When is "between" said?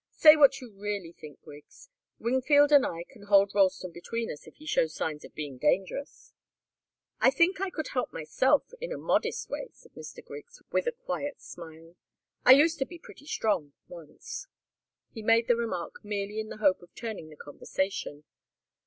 3.91-4.31